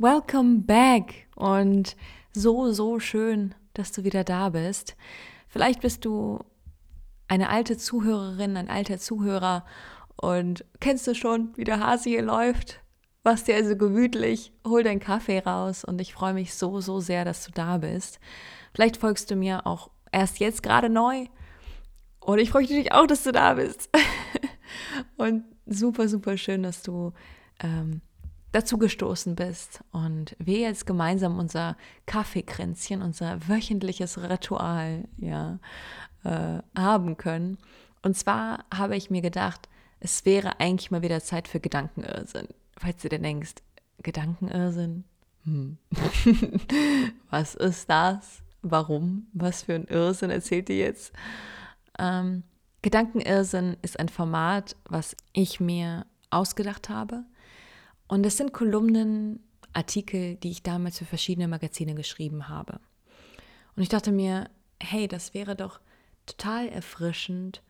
Welcome 0.00 0.60
back 0.60 1.26
und 1.34 1.96
so, 2.32 2.70
so 2.70 3.00
schön, 3.00 3.56
dass 3.74 3.90
du 3.90 4.04
wieder 4.04 4.22
da 4.22 4.50
bist. 4.50 4.96
Vielleicht 5.48 5.80
bist 5.80 6.04
du 6.04 6.38
eine 7.26 7.48
alte 7.48 7.76
Zuhörerin, 7.76 8.56
ein 8.56 8.70
alter 8.70 8.98
Zuhörer 8.98 9.64
und 10.14 10.64
kennst 10.78 11.08
du 11.08 11.16
schon, 11.16 11.50
wie 11.56 11.64
der 11.64 11.80
Hase 11.80 12.10
hier 12.10 12.22
läuft? 12.22 12.80
Was 13.24 13.42
dir 13.42 13.56
also 13.56 13.76
gemütlich, 13.76 14.52
hol 14.64 14.84
deinen 14.84 15.00
Kaffee 15.00 15.40
raus 15.40 15.82
und 15.82 16.00
ich 16.00 16.14
freue 16.14 16.32
mich 16.32 16.54
so, 16.54 16.80
so 16.80 17.00
sehr, 17.00 17.24
dass 17.24 17.44
du 17.44 17.50
da 17.50 17.78
bist. 17.78 18.20
Vielleicht 18.74 18.98
folgst 18.98 19.32
du 19.32 19.34
mir 19.34 19.66
auch 19.66 19.90
erst 20.12 20.38
jetzt 20.38 20.62
gerade 20.62 20.90
neu 20.90 21.26
und 22.20 22.38
ich 22.38 22.50
freue 22.50 22.68
mich 22.68 22.92
auch, 22.92 23.08
dass 23.08 23.24
du 23.24 23.32
da 23.32 23.54
bist. 23.54 23.90
und 25.16 25.42
super, 25.66 26.06
super 26.06 26.36
schön, 26.36 26.62
dass 26.62 26.84
du 26.84 27.12
ähm, 27.60 28.00
dazu 28.52 28.78
gestoßen 28.78 29.34
bist 29.34 29.84
und 29.92 30.34
wir 30.38 30.60
jetzt 30.60 30.86
gemeinsam 30.86 31.38
unser 31.38 31.76
Kaffeekränzchen, 32.06 33.02
unser 33.02 33.46
wöchentliches 33.48 34.18
Ritual 34.18 35.04
ja, 35.16 35.58
äh, 36.24 36.60
haben 36.76 37.16
können. 37.16 37.58
Und 38.02 38.16
zwar 38.16 38.64
habe 38.74 38.96
ich 38.96 39.10
mir 39.10 39.22
gedacht, 39.22 39.68
es 40.00 40.24
wäre 40.24 40.60
eigentlich 40.60 40.90
mal 40.90 41.02
wieder 41.02 41.20
Zeit 41.20 41.48
für 41.48 41.60
Gedankenirrsinn. 41.60 42.48
Falls 42.78 43.02
du 43.02 43.08
dir 43.08 43.18
denkst, 43.18 43.56
Gedankenirrsinn? 44.02 45.04
Hm. 45.44 45.78
Was 47.30 47.54
ist 47.54 47.90
das? 47.90 48.42
Warum? 48.62 49.26
Was 49.32 49.62
für 49.62 49.74
ein 49.74 49.86
Irrsinn 49.86 50.30
erzählt 50.30 50.68
ihr 50.70 50.78
jetzt? 50.78 51.12
Ähm, 51.98 52.44
Gedankenirrsinn 52.82 53.76
ist 53.82 53.98
ein 53.98 54.08
Format, 54.08 54.76
was 54.84 55.16
ich 55.32 55.58
mir 55.58 56.06
ausgedacht 56.30 56.88
habe 56.88 57.24
und 58.08 58.24
das 58.24 58.36
sind 58.36 58.52
Kolumnen, 58.52 59.40
Artikel, 59.74 60.36
die 60.36 60.50
ich 60.50 60.62
damals 60.62 60.98
für 60.98 61.04
verschiedene 61.04 61.46
Magazine 61.46 61.94
geschrieben 61.94 62.48
habe. 62.48 62.80
Und 63.76 63.82
ich 63.82 63.88
dachte 63.88 64.10
mir, 64.10 64.50
hey, 64.80 65.06
das 65.06 65.34
wäre 65.34 65.54
doch 65.54 65.80
total 66.26 66.68
erfrischend 66.68 67.62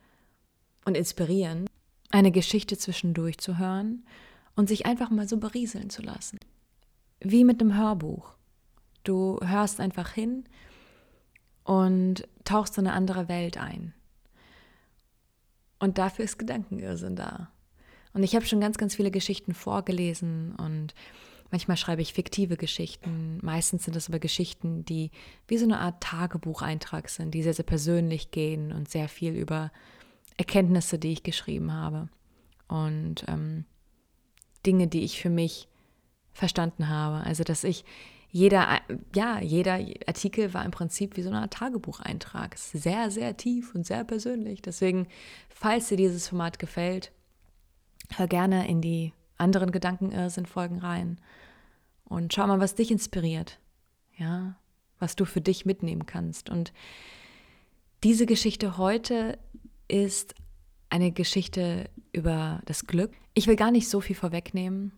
und 0.85 0.97
inspirierend, 0.97 1.69
eine 2.11 2.31
Geschichte 2.31 2.79
zwischendurch 2.79 3.39
zu 3.39 3.59
hören 3.59 4.07
und 4.57 4.69
sich 4.69 4.87
einfach 4.87 5.11
mal 5.11 5.29
so 5.29 5.37
berieseln 5.37 5.91
zu 5.91 6.03
lassen. 6.03 6.39
Wie 7.21 7.45
mit 7.45 7.61
einem 7.61 7.77
Hörbuch. 7.77 8.35
Du 9.05 9.39
hörst 9.43 9.81
einfach 9.81 10.13
hin 10.13 10.45
und 11.65 12.27
tauchst 12.45 12.79
in 12.79 12.87
eine 12.87 12.97
andere 12.97 13.29
Welt 13.29 13.59
ein. 13.59 13.93
Und 15.79 15.99
dafür 15.99 16.25
ist 16.25 16.39
Gedankenirrsinn 16.39 17.17
da. 17.17 17.51
Und 18.13 18.23
ich 18.23 18.35
habe 18.35 18.47
schon 18.47 18.61
ganz, 18.61 18.79
ganz 18.79 18.97
viele 18.97 19.11
Geschichten 19.11 19.55
vorgelesen 19.55 20.55
und 20.57 20.95
manchmal 21.51 21.77
schreibe 21.77 22.03
ich 22.03 22.13
fiktive 22.13 22.57
Geschichten. 22.57 23.39
Meistens 23.43 23.85
sind 23.85 23.97
das 23.97 24.09
aber 24.09 24.19
Geschichten, 24.19 24.85
die 24.85 25.11
wie 25.47 25.59
so 25.59 25.65
eine 25.65 25.79
Art 25.79 26.03
Tagebucheintrag 26.03 27.09
sind, 27.09 27.33
die 27.33 27.43
sehr, 27.43 27.55
sehr 27.55 27.65
persönlich 27.65 28.31
gehen 28.31 28.73
und 28.73 28.89
sehr 28.89 29.09
viel 29.09 29.35
über 29.35 29.71
Erkenntnisse, 30.37 30.99
die 30.99 31.13
ich 31.13 31.23
geschrieben 31.23 31.73
habe. 31.73 32.09
Und 32.69 33.25
ähm, 33.29 33.65
Dinge, 34.67 34.89
die 34.89 35.05
ich 35.05 35.21
für 35.21 35.31
mich 35.31 35.69
verstanden 36.33 36.89
habe. 36.89 37.25
Also, 37.25 37.45
dass 37.45 37.65
ich 37.65 37.85
jeder, 38.31 38.81
ja, 39.15 39.41
jeder 39.41 39.81
Artikel 40.07 40.53
war 40.53 40.65
im 40.65 40.71
Prinzip 40.71 41.17
wie 41.17 41.23
so 41.23 41.31
eine 41.31 41.41
Art 41.41 41.55
Tagebucheintrag. 41.55 42.57
Sehr, 42.59 43.11
sehr 43.11 43.37
tief 43.37 43.75
und 43.75 43.87
sehr 43.87 44.05
persönlich. 44.05 44.61
Deswegen, 44.61 45.09
falls 45.49 45.89
dir 45.89 45.97
dieses 45.97 46.29
Format 46.29 46.59
gefällt, 46.59 47.11
hör 48.15 48.27
gerne 48.27 48.69
in 48.69 48.81
die 48.81 49.13
anderen 49.37 49.71
Gedankenirrsinn-Folgen 49.71 50.79
rein 50.79 51.19
und 52.05 52.33
schau 52.35 52.47
mal, 52.47 52.61
was 52.61 52.75
dich 52.75 52.91
inspiriert, 52.91 53.59
ja, 54.17 54.57
was 54.99 55.15
du 55.15 55.25
für 55.25 55.41
dich 55.41 55.65
mitnehmen 55.67 56.07
kannst. 56.07 56.51
Und 56.51 56.73
diese 58.03 58.27
Geschichte 58.27 58.79
heute 58.79 59.39
ist 59.87 60.35
eine 60.91 61.13
Geschichte 61.13 61.91
über 62.13 62.63
das 62.65 62.87
Glück. 62.87 63.13
Ich 63.35 63.47
will 63.47 63.57
gar 63.57 63.71
nicht 63.71 63.89
so 63.89 64.01
viel 64.01 64.17
vorwegnehmen. 64.17 64.93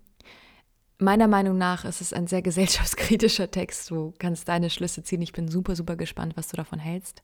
Meiner 0.99 1.29
Meinung 1.29 1.59
nach 1.59 1.85
ist 1.85 2.01
es 2.01 2.13
ein 2.13 2.27
sehr 2.27 2.43
gesellschaftskritischer 2.43 3.51
Text. 3.51 3.91
Du 3.91 4.15
kannst 4.19 4.49
deine 4.49 4.71
Schlüsse 4.71 5.03
ziehen. 5.03 5.23
Ich 5.23 5.33
bin 5.33 5.49
super, 5.49 5.75
super 5.77 5.97
gespannt, 5.97 6.37
was 6.37 6.49
du 6.49 6.57
davon 6.57 6.79
hältst. 6.79 7.23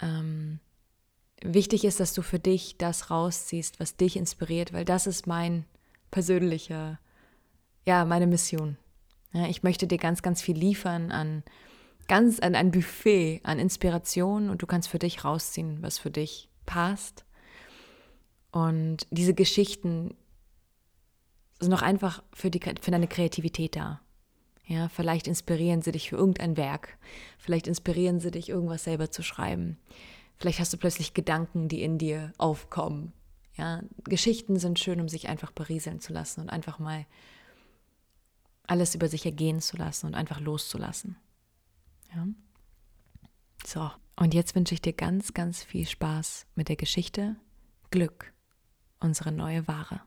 Ähm, 0.00 0.60
wichtig 1.42 1.84
ist, 1.84 2.00
dass 2.00 2.14
du 2.14 2.22
für 2.22 2.38
dich 2.38 2.76
das 2.78 3.10
rausziehst, 3.10 3.80
was 3.80 3.96
dich 3.96 4.16
inspiriert, 4.16 4.72
weil 4.72 4.84
das 4.84 5.06
ist 5.06 5.26
mein 5.26 5.64
persönlicher, 6.10 6.98
ja, 7.86 8.04
meine 8.04 8.26
Mission. 8.26 8.76
Ja, 9.32 9.46
ich 9.46 9.62
möchte 9.62 9.86
dir 9.86 9.98
ganz, 9.98 10.22
ganz 10.22 10.40
viel 10.40 10.56
liefern 10.56 11.12
an 11.12 11.42
ganz 12.08 12.40
an 12.40 12.54
ein 12.54 12.70
Buffet 12.70 13.40
an 13.44 13.58
Inspiration 13.58 14.48
und 14.48 14.62
du 14.62 14.66
kannst 14.66 14.88
für 14.88 14.98
dich 14.98 15.24
rausziehen, 15.24 15.82
was 15.82 15.98
für 15.98 16.10
dich 16.10 16.48
passt. 16.66 17.24
Und 18.50 19.06
diese 19.10 19.34
Geschichten 19.34 20.14
sind 21.60 21.74
auch 21.74 21.82
einfach 21.82 22.22
für, 22.32 22.50
die, 22.50 22.60
für 22.60 22.90
deine 22.90 23.08
Kreativität 23.08 23.76
da. 23.76 24.00
Ja, 24.64 24.88
vielleicht 24.88 25.26
inspirieren 25.28 25.82
sie 25.82 25.92
dich 25.92 26.10
für 26.10 26.16
irgendein 26.16 26.56
Werk. 26.56 26.98
Vielleicht 27.38 27.66
inspirieren 27.66 28.20
sie 28.20 28.30
dich, 28.30 28.48
irgendwas 28.48 28.84
selber 28.84 29.10
zu 29.10 29.22
schreiben. 29.22 29.78
Vielleicht 30.38 30.60
hast 30.60 30.72
du 30.72 30.76
plötzlich 30.76 31.14
Gedanken, 31.14 31.68
die 31.68 31.82
in 31.82 31.98
dir 31.98 32.32
aufkommen. 32.38 33.12
Ja, 33.56 33.82
Geschichten 34.04 34.58
sind 34.58 34.78
schön, 34.78 35.00
um 35.00 35.08
sich 35.08 35.28
einfach 35.28 35.50
berieseln 35.50 36.00
zu 36.00 36.12
lassen 36.12 36.42
und 36.42 36.50
einfach 36.50 36.78
mal 36.78 37.06
alles 38.68 38.94
über 38.94 39.08
sich 39.08 39.24
ergehen 39.26 39.60
zu 39.60 39.76
lassen 39.76 40.06
und 40.06 40.14
einfach 40.14 40.40
loszulassen. 40.40 41.16
Ja. 42.14 42.28
So, 43.66 43.90
und 44.16 44.34
jetzt 44.34 44.54
wünsche 44.54 44.74
ich 44.74 44.82
dir 44.82 44.92
ganz, 44.92 45.34
ganz 45.34 45.64
viel 45.64 45.86
Spaß 45.86 46.46
mit 46.54 46.68
der 46.68 46.76
Geschichte 46.76 47.36
Glück, 47.90 48.32
unsere 49.00 49.32
neue 49.32 49.66
Ware. 49.66 50.02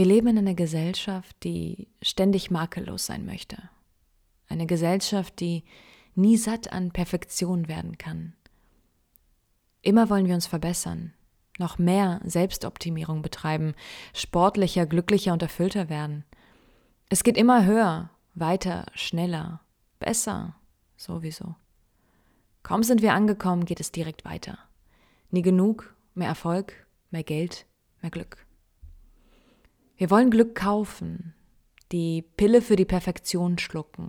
Wir 0.00 0.06
leben 0.06 0.28
in 0.28 0.38
einer 0.38 0.54
Gesellschaft, 0.54 1.36
die 1.44 1.86
ständig 2.00 2.50
makellos 2.50 3.04
sein 3.04 3.26
möchte. 3.26 3.58
Eine 4.48 4.64
Gesellschaft, 4.64 5.38
die 5.40 5.62
nie 6.14 6.38
satt 6.38 6.72
an 6.72 6.90
Perfektion 6.90 7.68
werden 7.68 7.98
kann. 7.98 8.32
Immer 9.82 10.08
wollen 10.08 10.26
wir 10.26 10.34
uns 10.34 10.46
verbessern, 10.46 11.12
noch 11.58 11.76
mehr 11.76 12.22
Selbstoptimierung 12.24 13.20
betreiben, 13.20 13.74
sportlicher, 14.14 14.86
glücklicher 14.86 15.34
und 15.34 15.42
erfüllter 15.42 15.90
werden. 15.90 16.24
Es 17.10 17.22
geht 17.22 17.36
immer 17.36 17.66
höher, 17.66 18.08
weiter, 18.32 18.86
schneller, 18.94 19.60
besser, 19.98 20.56
sowieso. 20.96 21.56
Kaum 22.62 22.84
sind 22.84 23.02
wir 23.02 23.12
angekommen, 23.12 23.66
geht 23.66 23.80
es 23.80 23.92
direkt 23.92 24.24
weiter. 24.24 24.58
Nie 25.30 25.42
genug, 25.42 25.94
mehr 26.14 26.28
Erfolg, 26.28 26.86
mehr 27.10 27.22
Geld, 27.22 27.66
mehr 28.00 28.10
Glück. 28.10 28.46
Wir 30.00 30.08
wollen 30.08 30.30
Glück 30.30 30.54
kaufen, 30.54 31.34
die 31.92 32.22
Pille 32.22 32.62
für 32.62 32.74
die 32.74 32.86
Perfektion 32.86 33.58
schlucken. 33.58 34.08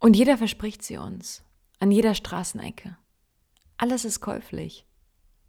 Und 0.00 0.16
jeder 0.16 0.36
verspricht 0.36 0.82
sie 0.82 0.96
uns, 0.96 1.44
an 1.78 1.92
jeder 1.92 2.12
Straßenecke. 2.12 2.98
Alles 3.76 4.04
ist 4.04 4.20
käuflich, 4.20 4.84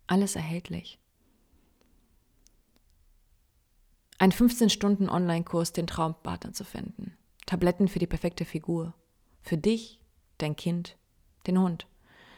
alles 0.06 0.36
erhältlich. 0.36 1.00
Ein 4.20 4.32
15-Stunden-Online-Kurs, 4.32 5.74
den 5.74 5.88
Traumpartner 5.88 6.54
zu 6.54 6.64
finden. 6.64 7.18
Tabletten 7.48 7.88
für 7.88 7.98
die 7.98 8.06
perfekte 8.06 8.46
Figur. 8.46 8.94
Für 9.42 9.58
dich, 9.58 10.04
dein 10.38 10.56
Kind, 10.56 10.98
den 11.48 11.60
Hund. 11.60 11.88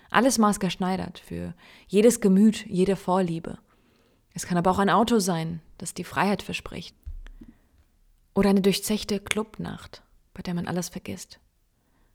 Alles 0.09 0.37
maßgeschneidert 0.37 1.19
für 1.19 1.53
jedes 1.89 2.21
Gemüt, 2.21 2.65
jede 2.65 2.95
Vorliebe. 2.95 3.57
Es 4.33 4.45
kann 4.45 4.57
aber 4.57 4.71
auch 4.71 4.79
ein 4.79 4.89
Auto 4.89 5.19
sein, 5.19 5.61
das 5.81 5.93
die 5.93 6.03
Freiheit 6.03 6.43
verspricht. 6.43 6.95
Oder 8.33 8.51
eine 8.51 8.61
durchzechte 8.61 9.19
Clubnacht, 9.19 10.03
bei 10.33 10.41
der 10.41 10.53
man 10.53 10.67
alles 10.67 10.89
vergisst. 10.89 11.39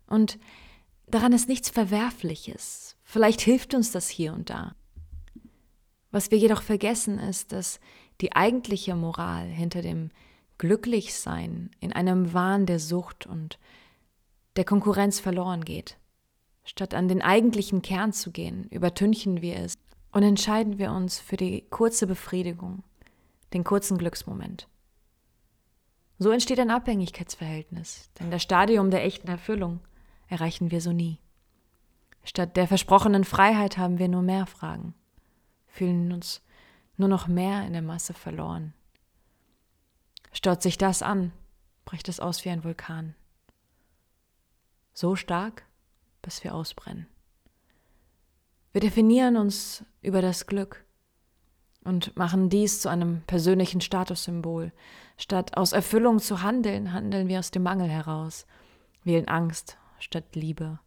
Und 0.07 0.39
daran 1.09 1.33
ist 1.33 1.49
nichts 1.49 1.69
Verwerfliches. 1.69 2.97
Vielleicht 3.03 3.41
hilft 3.41 3.75
uns 3.75 3.91
das 3.91 4.09
hier 4.09 4.33
und 4.33 4.49
da. 4.49 4.75
Was 6.11 6.31
wir 6.31 6.39
jedoch 6.39 6.63
vergessen 6.63 7.19
ist, 7.19 7.53
dass 7.53 7.81
die 8.21 8.35
eigentliche 8.35 8.95
Moral 8.95 9.47
hinter 9.47 9.83
dem 9.83 10.11
Glücklichsein 10.59 11.71
in 11.81 11.93
einem 11.93 12.33
Wahn 12.33 12.65
der 12.65 12.79
Sucht 12.79 13.27
und 13.27 13.59
der 14.57 14.65
Konkurrenz 14.65 15.21
verloren 15.21 15.65
geht. 15.65 15.99
Statt 16.65 16.95
an 16.95 17.09
den 17.09 17.21
eigentlichen 17.21 17.83
Kern 17.83 18.13
zu 18.13 18.31
gehen, 18.31 18.65
übertünchen 18.71 19.43
wir 19.43 19.57
es 19.57 19.75
und 20.13 20.23
entscheiden 20.23 20.79
wir 20.79 20.93
uns 20.93 21.19
für 21.19 21.37
die 21.37 21.67
kurze 21.69 22.07
Befriedigung, 22.07 22.83
den 23.53 23.65
kurzen 23.65 23.99
Glücksmoment. 23.99 24.69
So 26.19 26.31
entsteht 26.31 26.59
ein 26.59 26.71
Abhängigkeitsverhältnis, 26.71 28.11
denn 28.19 28.31
das 28.31 28.43
Stadium 28.43 28.91
der 28.91 29.05
echten 29.05 29.29
Erfüllung 29.29 29.81
erreichen 30.29 30.71
wir 30.71 30.81
so 30.81 30.93
nie. 30.93 31.21
Statt 32.25 32.57
der 32.57 32.67
versprochenen 32.67 33.25
Freiheit 33.25 33.77
haben 33.77 33.99
wir 33.99 34.09
nur 34.09 34.23
mehr 34.23 34.47
Fragen, 34.47 34.95
fühlen 35.67 36.13
uns 36.13 36.43
nur 36.97 37.09
noch 37.09 37.29
mehr 37.29 37.67
in 37.67 37.75
der 37.75 37.83
Masse 37.83 38.15
verloren. 38.15 38.73
Staut 40.33 40.63
sich 40.63 40.79
das 40.79 41.03
an, 41.03 41.33
bricht 41.85 42.09
es 42.09 42.19
aus 42.19 42.45
wie 42.45 42.51
ein 42.51 42.65
Vulkan. 42.65 43.15
So 44.95 45.17
stark, 45.17 45.67
bis 46.23 46.43
wir 46.43 46.55
ausbrennen. 46.55 47.07
Wir 48.73 48.81
definieren 48.81 49.37
uns 49.37 49.85
über 50.01 50.23
das 50.23 50.47
Glück 50.47 50.86
und 51.87 52.17
machen 52.17 52.51
dies 52.51 52.81
zu 52.81 52.89
einem 52.89 53.23
persönlichen 53.27 53.81
Statussymbol. 53.81 54.73
Statt 55.17 55.57
aus 55.57 55.73
Erfüllung 55.73 56.19
zu 56.19 56.43
handeln, 56.43 56.93
handeln 56.93 57.29
wir 57.29 57.39
aus 57.39 57.51
dem 57.51 57.63
Mangel 57.63 57.89
heraus, 57.89 58.47
wählen 59.05 59.29
Angst 59.29 59.79
statt 59.99 60.35
Liebe. 60.35 60.79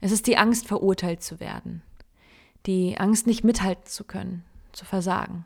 Es 0.00 0.12
ist 0.12 0.26
die 0.26 0.36
Angst, 0.38 0.66
verurteilt 0.66 1.22
zu 1.22 1.40
werden, 1.40 1.82
die 2.66 2.98
Angst, 2.98 3.26
nicht 3.26 3.44
mithalten 3.44 3.86
zu 3.86 4.04
können, 4.04 4.44
zu 4.72 4.84
versagen. 4.84 5.44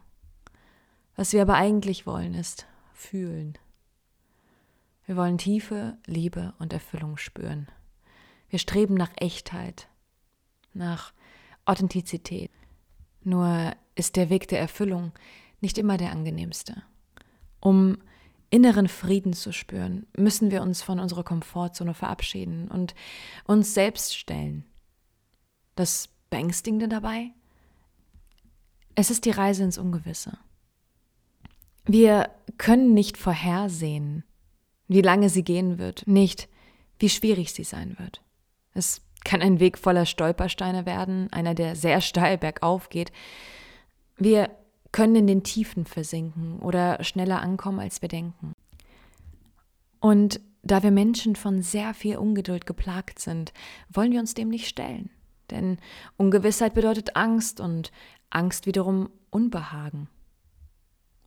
Was 1.17 1.33
wir 1.33 1.43
aber 1.43 1.55
eigentlich 1.55 2.07
wollen, 2.07 2.35
ist 2.35 2.67
fühlen. 2.93 3.59
Wir 5.07 5.17
wollen 5.17 5.39
Tiefe, 5.39 5.97
Liebe 6.07 6.55
und 6.59 6.73
Erfüllung 6.73 7.17
spüren. 7.17 7.69
Wir 8.49 8.59
streben 8.59 8.95
nach 8.95 9.11
Echtheit, 9.17 9.89
nach 10.75 11.13
Authentizität. 11.65 12.51
Nur 13.25 13.73
ist 13.95 14.17
der 14.17 14.31
Weg 14.31 14.49
der 14.49 14.61
Erfüllung 14.61 15.13
nicht 15.61 15.79
immer 15.79 15.97
der 15.97 16.11
angenehmste. 16.11 16.83
Um 17.61 17.99
inneren 18.51 18.89
Frieden 18.89 19.33
zu 19.33 19.53
spüren, 19.53 20.07
müssen 20.17 20.51
wir 20.51 20.63
uns 20.63 20.83
von 20.83 21.01
unserer 21.01 21.25
Komfortzone 21.25 21.95
verabschieden 21.95 22.69
und 22.69 22.95
uns 23.45 23.73
selbst 23.73 24.17
stellen. 24.17 24.65
Das 25.75 26.11
Beängstigende 26.29 26.89
dabei? 26.89 27.31
Es 28.95 29.11
ist 29.11 29.25
die 29.25 29.31
Reise 29.31 29.65
ins 29.65 29.79
Ungewisse. 29.79 30.37
Wir 31.85 32.31
können 32.59 32.93
nicht 32.95 33.17
vorhersehen, 33.17 34.25
wie 34.87 35.01
lange 35.01 35.31
sie 35.31 35.45
gehen 35.45 35.79
wird, 35.79 36.07
nicht 36.07 36.49
wie 36.99 37.09
schwierig 37.09 37.53
sie 37.53 37.65
sein 37.65 37.99
wird. 37.99 38.23
Es 38.75 39.01
kann 39.25 39.43
ein 39.43 39.61
Weg 39.61 39.79
voller 39.79 40.07
Stolpersteine 40.07 40.87
werden, 40.87 41.33
einer, 41.33 41.55
der 41.55 41.77
sehr 41.77 42.01
steil 42.01 42.39
bergauf 42.39 42.89
geht. 42.89 43.13
Wir 44.17 44.51
können 44.93 45.17
in 45.17 45.27
den 45.27 45.43
Tiefen 45.43 45.87
versinken 45.87 46.59
oder 46.59 47.03
schneller 47.03 47.41
ankommen, 47.41 47.81
als 47.81 48.03
wir 48.03 48.09
denken. 48.09 48.53
Und 50.01 50.41
da 50.63 50.83
wir 50.83 50.91
Menschen 50.91 51.35
von 51.35 51.63
sehr 51.63 51.95
viel 51.95 52.17
Ungeduld 52.17 52.67
geplagt 52.67 53.19
sind, 53.19 53.53
wollen 53.91 54.13
wir 54.13 54.21
uns 54.21 54.35
dem 54.35 54.49
nicht 54.49 54.69
stellen. 54.69 55.11
Denn 55.51 55.79
Ungewissheit 56.17 56.75
bedeutet 56.75 57.17
Angst 57.17 57.61
und 57.61 57.91
Angst 58.31 58.67
wiederum 58.67 59.11
Unbehagen. 59.31 60.09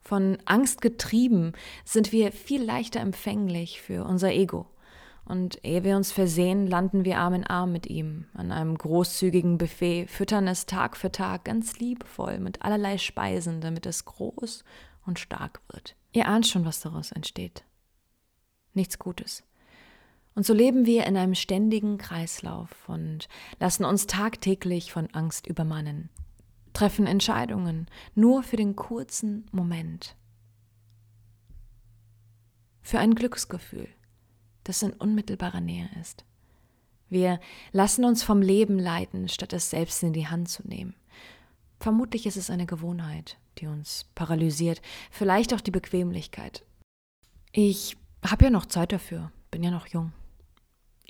Von 0.01 0.37
Angst 0.45 0.81
getrieben 0.81 1.53
sind 1.83 2.11
wir 2.11 2.31
viel 2.31 2.63
leichter 2.63 2.99
empfänglich 2.99 3.81
für 3.81 4.05
unser 4.05 4.31
Ego. 4.31 4.67
Und 5.25 5.63
ehe 5.65 5.83
wir 5.83 5.95
uns 5.95 6.11
versehen, 6.11 6.67
landen 6.67 7.03
wir 7.03 7.17
Arm 7.17 7.33
in 7.33 7.47
Arm 7.47 7.71
mit 7.71 7.87
ihm 7.87 8.25
an 8.33 8.51
einem 8.51 8.77
großzügigen 8.77 9.57
Buffet, 9.57 10.07
füttern 10.07 10.47
es 10.47 10.67
Tag 10.67 10.95
für 10.95 11.11
Tag 11.11 11.45
ganz 11.45 11.79
liebevoll 11.79 12.39
mit 12.39 12.61
allerlei 12.61 12.97
Speisen, 12.99 13.59
damit 13.59 13.85
es 13.87 14.05
groß 14.05 14.63
und 15.05 15.19
stark 15.19 15.61
wird. 15.69 15.95
Ihr 16.13 16.27
ahnt 16.27 16.45
schon, 16.45 16.65
was 16.65 16.79
daraus 16.79 17.11
entsteht. 17.11 17.63
Nichts 18.73 18.99
Gutes. 18.99 19.43
Und 20.35 20.45
so 20.45 20.53
leben 20.53 20.85
wir 20.85 21.05
in 21.05 21.17
einem 21.17 21.33
ständigen 21.33 21.97
Kreislauf 21.97 22.87
und 22.87 23.27
lassen 23.59 23.85
uns 23.85 24.05
tagtäglich 24.05 24.91
von 24.91 25.07
Angst 25.13 25.47
übermannen 25.47 26.09
treffen 26.75 27.07
Entscheidungen 27.07 27.87
nur 28.13 28.43
für 28.43 28.57
den 28.57 28.75
kurzen 28.75 29.47
Moment. 29.51 30.15
Für 32.81 32.99
ein 32.99 33.15
Glücksgefühl, 33.15 33.87
das 34.65 34.83
in 34.83 34.91
unmittelbarer 34.91 35.61
Nähe 35.61 35.89
ist. 36.01 36.25
Wir 37.09 37.39
lassen 37.71 38.03
uns 38.03 38.23
vom 38.23 38.41
Leben 38.41 38.77
leiten, 38.77 39.29
statt 39.29 39.53
es 39.53 39.69
selbst 39.69 40.03
in 40.03 40.13
die 40.13 40.27
Hand 40.27 40.49
zu 40.49 40.67
nehmen. 40.67 40.95
Vermutlich 41.79 42.25
ist 42.25 42.37
es 42.37 42.49
eine 42.49 42.65
Gewohnheit, 42.65 43.37
die 43.57 43.67
uns 43.67 44.05
paralysiert, 44.15 44.81
vielleicht 45.11 45.53
auch 45.53 45.61
die 45.61 45.71
Bequemlichkeit. 45.71 46.65
Ich 47.51 47.95
habe 48.25 48.45
ja 48.45 48.49
noch 48.49 48.65
Zeit 48.65 48.91
dafür, 48.91 49.31
bin 49.51 49.63
ja 49.63 49.71
noch 49.71 49.87
jung. 49.87 50.11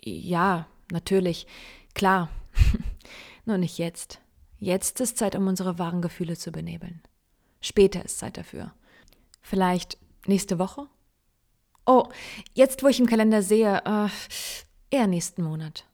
Ja, 0.03 0.67
natürlich, 0.91 1.47
klar, 1.93 2.29
nur 3.45 3.57
nicht 3.57 3.77
jetzt. 3.77 4.19
Jetzt 4.57 4.99
ist 4.99 5.17
Zeit, 5.17 5.35
um 5.35 5.47
unsere 5.47 5.79
wahren 5.79 6.01
Gefühle 6.01 6.38
zu 6.38 6.51
benebeln. 6.51 7.01
Später 7.62 8.03
ist 8.03 8.19
Zeit 8.19 8.38
dafür. 8.38 8.74
Vielleicht 9.41 9.97
nächste 10.27 10.59
Woche? 10.59 10.88
Oh, 11.86 12.06
jetzt, 12.54 12.84
wo 12.84 12.88
ich 12.88 13.00
im 13.00 13.06
Kalender 13.06 13.42
sehe, 13.42 13.82
äh, 13.86 14.10
eher 14.89 15.08
nächsten 15.08 15.44
Monat. 15.44 15.86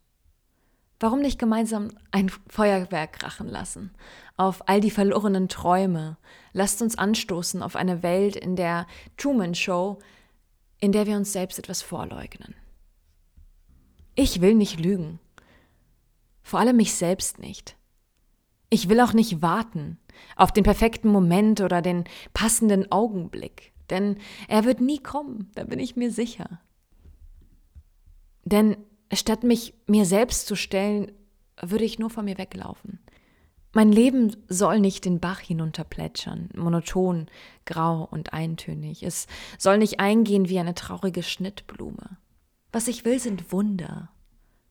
Warum 0.99 1.19
nicht 1.19 1.39
gemeinsam 1.39 1.89
ein 2.11 2.29
Feuerwerk 2.47 3.13
krachen 3.13 3.47
lassen? 3.47 3.91
Auf 4.37 4.69
all 4.69 4.81
die 4.81 4.91
verlorenen 4.91 5.49
Träume. 5.49 6.17
Lasst 6.53 6.81
uns 6.81 6.97
anstoßen 6.97 7.63
auf 7.63 7.75
eine 7.75 8.03
Welt 8.03 8.35
in 8.35 8.55
der 8.55 8.85
Truman 9.17 9.55
Show, 9.55 9.97
in 10.79 10.91
der 10.91 11.07
wir 11.07 11.17
uns 11.17 11.33
selbst 11.33 11.57
etwas 11.57 11.81
vorleugnen. 11.81 12.53
Ich 14.15 14.41
will 14.41 14.53
nicht 14.53 14.79
lügen. 14.79 15.19
Vor 16.43 16.59
allem 16.59 16.77
mich 16.77 16.93
selbst 16.93 17.39
nicht. 17.39 17.75
Ich 18.69 18.87
will 18.87 19.01
auch 19.01 19.13
nicht 19.13 19.41
warten 19.41 19.97
auf 20.35 20.51
den 20.51 20.63
perfekten 20.63 21.09
Moment 21.09 21.61
oder 21.61 21.81
den 21.81 22.03
passenden 22.33 22.91
Augenblick, 22.91 23.70
denn 23.91 24.17
er 24.47 24.65
wird 24.65 24.81
nie 24.81 24.99
kommen, 24.99 25.51
da 25.55 25.63
bin 25.63 25.79
ich 25.79 25.95
mir 25.95 26.11
sicher. 26.11 26.59
Denn 28.43 28.77
statt 29.13 29.43
mich 29.43 29.73
mir 29.87 30.05
selbst 30.05 30.47
zu 30.47 30.55
stellen, 30.55 31.11
würde 31.61 31.85
ich 31.85 31.99
nur 31.99 32.09
von 32.09 32.25
mir 32.25 32.37
weglaufen. 32.37 32.99
Mein 33.73 33.91
Leben 33.91 34.35
soll 34.49 34.79
nicht 34.79 35.05
den 35.05 35.19
Bach 35.19 35.39
hinunterplätschern, 35.39 36.49
monoton, 36.55 37.27
grau 37.65 38.03
und 38.03 38.33
eintönig. 38.33 39.03
Es 39.03 39.27
soll 39.57 39.77
nicht 39.77 39.99
eingehen 40.01 40.49
wie 40.49 40.59
eine 40.59 40.75
traurige 40.75 41.23
Schnittblume. 41.23 42.17
Was 42.73 42.89
ich 42.89 43.05
will, 43.05 43.19
sind 43.19 43.51
Wunder, 43.53 44.09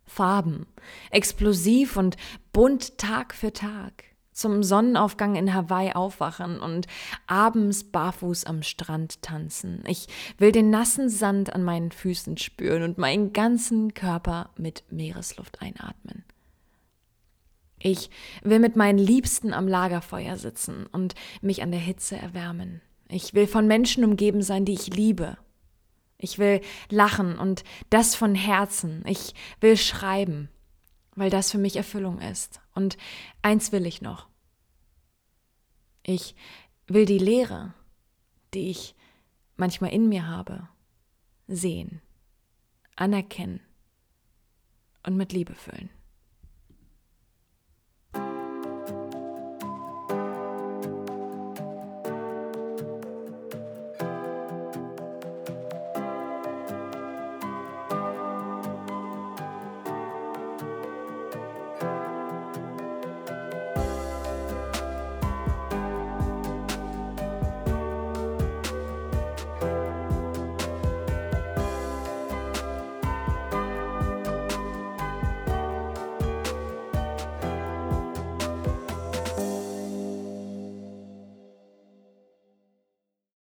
Farben, 0.05 0.67
explosiv 1.11 1.97
und 1.97 2.17
bunt 2.53 2.99
Tag 2.99 3.35
für 3.35 3.53
Tag, 3.53 4.05
zum 4.32 4.62
Sonnenaufgang 4.62 5.37
in 5.37 5.54
Hawaii 5.54 5.92
aufwachen 5.92 6.60
und 6.60 6.87
abends 7.26 7.84
barfuß 7.84 8.44
am 8.44 8.62
Strand 8.62 9.22
tanzen. 9.22 9.82
Ich 9.87 10.06
will 10.38 10.52
den 10.52 10.70
nassen 10.70 11.08
Sand 11.08 11.52
an 11.52 11.62
meinen 11.62 11.92
Füßen 11.92 12.37
spüren 12.37 12.82
und 12.82 12.99
meinen 12.99 13.32
ganzen 13.32 13.94
Körper 13.94 14.50
mit 14.56 14.84
Meeresluft 14.90 15.60
einatmen. 15.60 16.25
Ich 17.78 18.10
will 18.42 18.58
mit 18.58 18.76
meinen 18.76 18.99
Liebsten 18.99 19.52
am 19.52 19.66
Lagerfeuer 19.66 20.37
sitzen 20.37 20.87
und 20.87 21.14
mich 21.40 21.62
an 21.62 21.70
der 21.70 21.80
Hitze 21.80 22.16
erwärmen. 22.16 22.82
Ich 23.08 23.34
will 23.34 23.46
von 23.46 23.66
Menschen 23.66 24.04
umgeben 24.04 24.42
sein, 24.42 24.64
die 24.64 24.75
ich 24.75 24.94
liebe 24.94 25.38
ich 26.20 26.38
will 26.38 26.60
lachen 26.90 27.38
und 27.38 27.64
das 27.88 28.14
von 28.14 28.34
Herzen. 28.34 29.02
Ich 29.06 29.34
will 29.60 29.76
schreiben, 29.76 30.49
weil 31.16 31.30
das 31.30 31.50
für 31.50 31.58
mich 31.58 31.76
Erfüllung 31.76 32.20
ist. 32.20 32.60
Und 32.80 32.96
eins 33.42 33.72
will 33.72 33.84
ich 33.84 34.00
noch. 34.00 34.26
Ich 36.02 36.34
will 36.87 37.04
die 37.04 37.18
Lehre, 37.18 37.75
die 38.54 38.70
ich 38.70 38.94
manchmal 39.58 39.92
in 39.92 40.08
mir 40.08 40.26
habe, 40.26 40.66
sehen, 41.46 42.00
anerkennen 42.96 43.60
und 45.02 45.18
mit 45.18 45.34
Liebe 45.34 45.54
füllen. 45.54 45.90